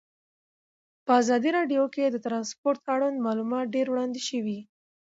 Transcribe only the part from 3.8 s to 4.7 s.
وړاندې شوي.